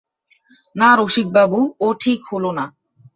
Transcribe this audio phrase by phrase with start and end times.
[0.75, 2.65] না রসিকবাবু, ও ঠিক হল না।